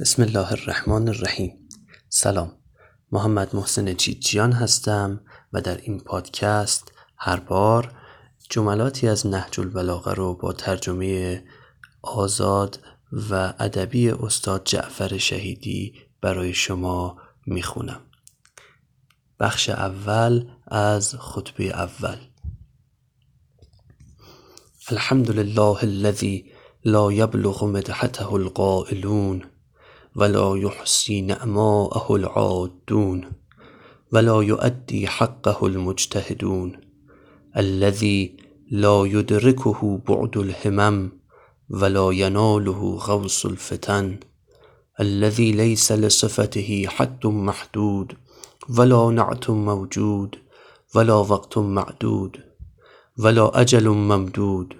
بسم 0.00 0.22
الله 0.22 0.52
الرحمن 0.52 1.08
الرحیم 1.08 1.68
سلام 2.08 2.52
محمد 3.12 3.56
محسن 3.56 3.94
چیچیان 3.94 4.52
هستم 4.52 5.20
و 5.52 5.60
در 5.60 5.76
این 5.76 6.00
پادکست 6.00 6.92
هر 7.16 7.40
بار 7.40 7.92
جملاتی 8.50 9.08
از 9.08 9.26
نهج 9.26 9.60
البلاغه 9.60 10.14
رو 10.14 10.34
با 10.34 10.52
ترجمه 10.52 11.44
آزاد 12.02 12.80
و 13.30 13.54
ادبی 13.58 14.10
استاد 14.10 14.62
جعفر 14.64 15.18
شهیدی 15.18 15.94
برای 16.20 16.54
شما 16.54 17.16
می‌خونم 17.46 18.00
بخش 19.40 19.68
اول 19.68 20.50
از 20.66 21.14
خطبه 21.14 21.64
اول 21.64 22.16
الحمد 24.90 25.30
لله 25.30 25.84
الذي 25.84 26.52
لا 26.84 27.12
يبلغ 27.12 27.64
مدحته 27.64 28.32
القائلون 28.32 29.53
ولا 30.16 30.56
يحصي 30.56 31.20
نعماءه 31.20 32.16
العادون 32.16 33.32
ولا 34.12 34.42
يؤدي 34.42 35.06
حقه 35.06 35.66
المجتهدون. 35.66 36.80
الذي 37.56 38.36
لا 38.70 39.04
يدركه 39.06 40.00
بعد 40.08 40.36
الهمم 40.36 41.10
ولا 41.70 42.10
يناله 42.12 42.96
غوص 42.96 43.46
الفتن. 43.46 44.18
الذي 45.00 45.52
ليس 45.52 45.92
لصفته 45.92 46.86
حد 46.88 47.26
محدود 47.26 48.12
ولا 48.78 49.10
نعت 49.10 49.50
موجود 49.50 50.34
ولا 50.94 51.14
وقت 51.14 51.58
معدود 51.58 52.36
ولا 53.18 53.60
أجل 53.60 53.88
ممدود. 53.88 54.74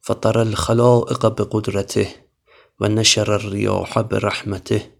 فطر 0.00 0.42
الخلائق 0.42 1.26
بقدرته 1.26 2.08
ونشر 2.80 3.32
الرياح 3.32 4.02
برحمته 4.02 4.92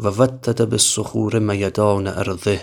ووتد 0.00 0.70
بالصخور 0.70 1.38
میدان 1.38 2.06
ارضه. 2.06 2.60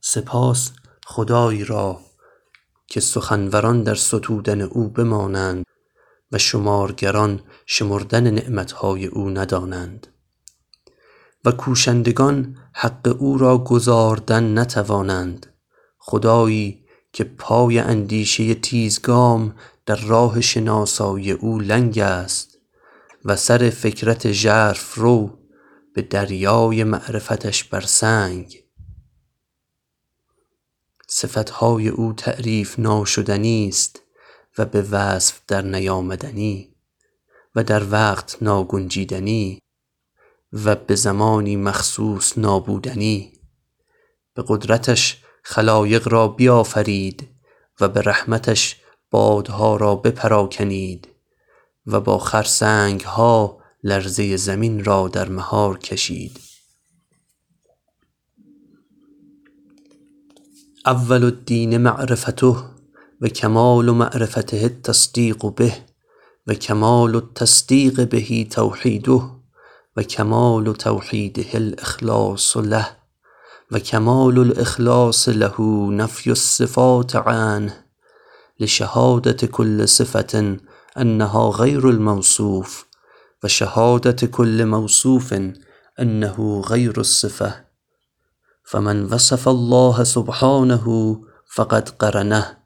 سپاس 0.00 0.70
خدایی 1.06 1.64
را 1.64 2.00
که 2.86 3.00
سخنوران 3.00 3.82
در 3.82 3.94
ستودن 3.94 4.60
او 4.60 4.88
بمانند 4.88 5.66
و 6.32 6.38
شمارگران 6.38 7.40
شمردن 7.66 8.30
نعمتهای 8.30 9.06
او 9.06 9.30
ندانند. 9.30 10.06
و 11.44 11.52
کوشندگان 11.52 12.56
حق 12.74 13.16
او 13.18 13.38
را 13.38 13.58
گزاردن 13.58 14.58
نتوانند. 14.58 15.46
خدایی 15.98 16.84
که 17.12 17.24
پای 17.24 17.78
اندیشه 17.78 18.54
تیزگام 18.54 19.54
در 19.86 19.96
راه 19.96 20.40
شناسایی 20.40 21.32
او 21.32 21.58
لنگ 21.58 21.98
است 21.98 22.58
و 23.24 23.36
سر 23.36 23.70
فکرت 23.70 24.32
ژرف 24.32 24.94
رو 24.94 25.38
به 25.94 26.02
دریای 26.02 26.84
معرفتش 26.84 27.64
بر 27.64 27.80
سنگ. 27.80 28.64
صفتهای 31.08 31.88
او 31.88 32.12
تعریف 32.12 32.78
ناشدنی 32.78 33.68
است 33.68 34.00
و 34.58 34.64
به 34.64 34.82
وصف 34.82 35.40
در 35.48 35.62
نیامدنی 35.62 36.74
و 37.54 37.64
در 37.64 37.90
وقت 37.90 38.42
ناگنجیدنی 38.42 39.58
و 40.52 40.76
به 40.76 40.94
زمانی 40.94 41.56
مخصوص 41.56 42.38
نابودنی. 42.38 43.32
به 44.34 44.44
قدرتش 44.48 45.22
خلایق 45.42 46.08
را 46.08 46.28
بیافرید 46.28 47.28
و 47.80 47.88
به 47.88 48.00
رحمتش 48.00 48.83
بادها 49.14 49.76
را 49.76 49.94
بپراکنید 49.96 51.08
و 51.86 52.00
با 52.00 52.18
خرسنگها 52.18 53.58
لرزه 53.82 54.36
زمین 54.36 54.84
را 54.84 55.08
در 55.08 55.28
مهار 55.28 55.78
کشید. 55.78 56.40
اول 60.86 61.24
الدین 61.24 61.76
معرفته 61.76 62.54
و 63.20 63.28
کمال 63.28 63.90
معرفته 63.90 64.56
التصدیق 64.56 65.54
به 65.54 65.72
و 66.46 66.54
کمال 66.54 67.14
التصدیق 67.16 68.08
به 68.08 68.44
توحیده 68.44 69.22
و 69.96 70.02
کمال 70.02 70.72
توحیده 70.72 71.46
الاخلاص 71.54 72.56
له 72.56 72.86
و 73.70 73.78
کمال 73.78 74.38
الاخلاص 74.38 75.28
له 75.28 75.60
نفی 75.90 76.30
الصفات 76.30 77.16
عنه. 77.16 77.83
لشهادة 78.60 79.46
كل 79.46 79.88
صفة 79.88 80.56
أنها 80.98 81.50
غير 81.50 81.90
الموصوف 81.90 82.86
و 83.44 83.46
شهادة 83.46 84.26
كل 84.26 84.66
موصوف 84.66 85.34
أنه 86.00 86.62
غير 86.68 87.00
الصفة. 87.00 87.64
فمن 88.64 89.12
وصف 89.12 89.48
الله 89.48 90.04
سبحانه 90.04 91.16
فقد 91.54 91.88
قرنه 91.88 92.56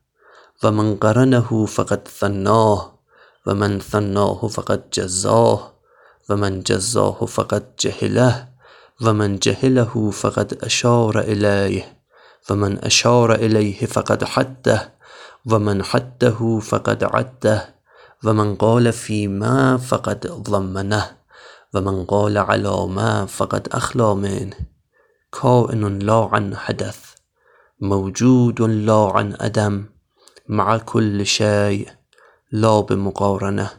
و 0.65 0.71
من 0.71 0.97
قرنه 0.97 1.67
فقد 1.67 2.09
ثناه 2.09 2.99
و 3.47 3.55
من 3.55 3.81
ثناه 3.81 4.49
فقد 4.49 4.91
جزاه 4.91 5.73
و 6.29 6.37
من 6.37 6.63
جزاه 6.63 7.27
فقد 7.27 7.65
جهله 7.79 8.49
و 9.01 9.13
من 9.13 9.39
جهله 9.39 10.11
فقد 10.11 10.59
أشار 10.63 11.21
إليه 11.21 11.99
و 12.51 12.55
من 12.55 12.85
أشار 12.85 13.35
إليه 13.35 13.87
فقد 13.87 14.25
حده. 14.25 14.98
ومن 15.47 15.83
حده 15.83 16.59
فقد 16.59 17.05
عده 17.05 17.75
ومن 18.25 18.55
قال 18.55 18.93
في 18.93 19.29
ما 19.29 19.77
فقد 19.77 20.27
ضمنه 20.27 21.17
ومن 21.75 22.05
قال 22.05 22.39
على 22.39 22.87
ما 22.87 23.27
فقد 23.27 23.69
أخلى 23.73 24.15
منه. 24.15 24.57
كائن 25.43 25.99
لا 25.99 26.29
عن 26.33 26.57
حدث 26.57 27.15
موجود 27.81 28.63
لا 28.63 29.11
عن 29.15 29.37
أدم 29.41 29.85
مع 30.49 30.77
كل 30.77 31.27
شيء 31.27 31.89
لا 32.53 32.81
بمقارنة 32.81 33.71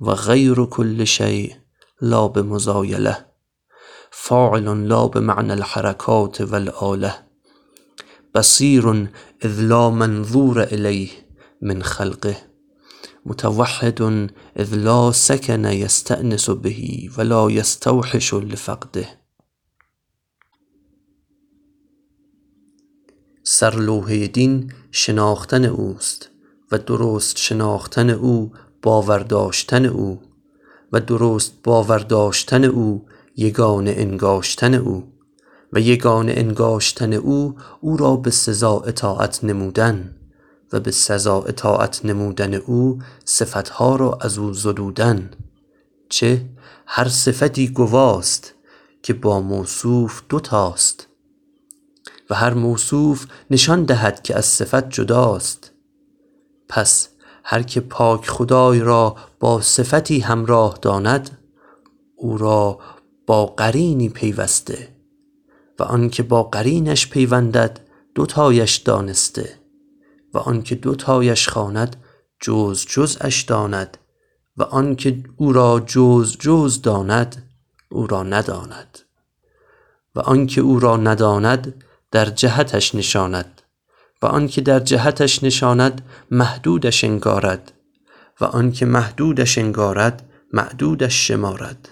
وغير 0.00 0.64
كل 0.64 1.06
شيء 1.06 1.56
لا 2.00 2.26
بمزايلة. 2.26 3.26
فاعل 4.10 4.88
لا 4.88 5.06
بمعنى 5.06 5.52
الحركات 5.52 6.40
والآلة. 6.40 7.31
بصیر 8.34 8.88
اذ 9.44 9.60
لا 9.60 9.90
منظور 9.90 10.62
إلیه 10.62 11.10
من 11.62 11.82
خلقه 11.82 12.36
متوحد 13.26 14.02
اذ 14.56 14.74
لا 14.74 15.12
سکن 15.12 15.64
یستأنس 15.64 16.50
به 16.50 17.10
و 17.16 17.22
لا 17.22 17.50
یستوحش 17.50 18.34
لفقده. 18.34 19.08
سرلوحه 23.42 24.26
دین 24.26 24.72
شناختن 24.90 25.64
اوست 25.64 26.30
و 26.72 26.78
درست 26.78 27.36
شناختن 27.36 28.10
او 28.10 28.52
باور 28.82 29.18
داشتن 29.18 29.86
او 29.86 30.20
و 30.92 31.00
درست 31.00 31.54
باور 31.64 31.98
داشتن 31.98 32.64
او 32.64 33.06
یگانه 33.36 33.94
انگاشتن 33.96 34.74
او. 34.74 35.11
و 35.72 35.80
یگانه 35.80 36.32
انگاشتن 36.36 37.12
او 37.12 37.56
او 37.80 37.96
را 37.96 38.16
به 38.16 38.30
سزا 38.30 38.80
اطاعت 38.80 39.44
نمودن 39.44 40.14
و 40.72 40.80
به 40.80 40.90
سزا 40.90 41.42
اطاعت 41.42 42.04
نمودن 42.04 42.54
او 42.54 42.98
صفتها 43.24 43.96
را 43.96 44.18
از 44.20 44.38
او 44.38 44.52
زدودن 44.52 45.30
چه 46.08 46.44
هر 46.86 47.08
صفتی 47.08 47.68
گواست 47.68 48.54
که 49.02 49.12
با 49.14 49.40
موصوف 49.40 50.22
دوتاست 50.28 51.08
و 52.30 52.34
هر 52.34 52.54
موصوف 52.54 53.26
نشان 53.50 53.84
دهد 53.84 54.22
که 54.22 54.36
از 54.36 54.44
صفت 54.44 54.90
جداست. 54.90 55.72
پس 56.68 57.08
هر 57.44 57.62
که 57.62 57.80
پاک 57.80 58.28
خدای 58.28 58.80
را 58.80 59.16
با 59.40 59.60
صفتی 59.60 60.20
همراه 60.20 60.78
داند 60.82 61.38
او 62.16 62.38
را 62.38 62.78
با 63.26 63.46
قرینی 63.46 64.08
پیوسته. 64.08 64.88
و 65.78 65.82
آنکه 65.82 66.22
با 66.22 66.42
قرینش 66.42 67.08
پیوندد 67.08 67.80
دوتایش 68.14 68.76
دانسته. 68.76 69.58
و 70.34 70.38
آنکه 70.38 70.74
دوتایش 70.74 71.48
خواند 71.48 71.96
جزء 72.40 72.86
جزءش 72.88 73.42
داند. 73.42 73.98
و 74.56 74.62
آنکه 74.62 75.22
او 75.36 75.52
را 75.52 75.82
جزء 75.86 76.36
جزء 76.38 76.80
داند 76.82 77.50
او 77.90 78.06
را 78.06 78.22
نداند. 78.22 78.98
و 80.14 80.20
آنکه 80.20 80.60
او 80.60 80.80
را 80.80 80.96
نداند 80.96 81.84
در 82.10 82.24
جهتش 82.24 82.94
نشاند. 82.94 83.62
و 84.22 84.26
آنکه 84.26 84.60
در 84.60 84.80
جهتش 84.80 85.42
نشاند 85.42 86.02
محدودش 86.30 87.04
انگارد. 87.04 87.72
و 88.40 88.44
آنکه 88.44 88.86
محدودش 88.86 89.58
انگارد 89.58 90.28
معدودش 90.52 91.28
شمارد. 91.28 91.88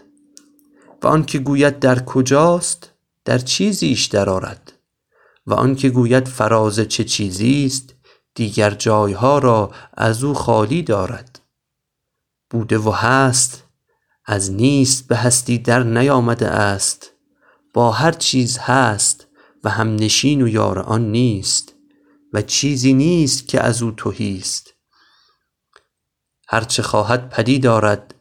و 1.03 1.07
آنکه 1.07 1.39
گوید 1.39 1.79
در 1.79 2.05
کجاست؟ 2.05 2.91
در 3.25 3.39
چیزیش 3.39 4.07
درآرد 4.07 4.73
و 5.47 5.55
آنکه 5.55 5.91
گوید 5.91 6.29
فراز 6.29 6.81
چه 6.81 7.05
چیزیست 7.05 7.95
دیگر 8.35 8.71
جایها 8.71 9.39
را 9.39 9.73
از 9.95 10.25
او 10.25 10.35
خالی 10.35 10.83
دارد. 10.83 11.41
بوده 12.51 12.79
و 12.79 12.91
هست 12.91 13.65
از 14.27 14.53
نیست 14.53 15.09
به 15.09 15.17
هستی 15.17 15.59
در 15.59 15.83
نیامده 15.83 16.49
است. 16.49 17.11
با 17.75 17.91
هر 17.91 18.13
چیز 18.13 18.59
هست 18.59 19.27
و 19.65 19.71
هم 19.71 19.97
نشین 19.97 20.43
و 20.43 20.49
یار 20.49 20.79
آن 20.79 21.11
نیست 21.11 21.75
و 22.33 22.43
چیزی 22.43 22.93
نیست 22.93 23.49
که 23.49 23.61
از 23.61 23.83
او 23.83 23.91
تهیست. 23.91 24.75
هر 26.49 26.65
چه 26.65 26.83
خواهد 26.83 27.29
پدید 27.29 27.67
آرد 27.67 28.15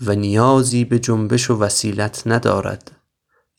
و 0.00 0.14
نیازی 0.14 0.84
به 0.84 0.98
جنبش 0.98 1.50
و 1.50 1.58
وسیلت 1.58 2.22
ندارد. 2.26 2.90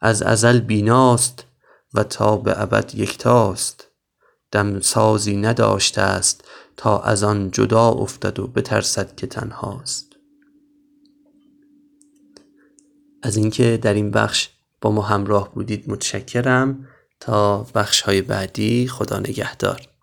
از 0.01 0.21
ازل 0.21 0.59
بیناست 0.59 1.45
و 1.93 2.03
تا 2.03 2.37
به 2.37 2.61
ابد 2.61 2.95
یکتاست. 2.95 3.87
دمسازی 4.51 5.35
نداشته 5.37 6.01
است 6.01 6.43
تا 6.77 6.99
از 6.99 7.23
آن 7.23 7.51
جدا 7.51 7.89
افتد 7.89 8.39
و 8.39 8.47
بترسد 8.47 9.15
که 9.15 9.27
تنهاست. 9.27 10.15
از 13.23 13.37
اینکه 13.37 13.79
در 13.81 13.93
این 13.93 14.11
بخش 14.11 14.49
با 14.81 14.91
ما 14.91 15.01
همراه 15.01 15.53
بودید 15.53 15.89
متشکرم. 15.89 16.87
تا 17.19 17.63
بخش 17.75 18.01
های 18.01 18.21
بعدی 18.21 18.87
خدا 18.87 19.19
نگهدار. 19.19 19.94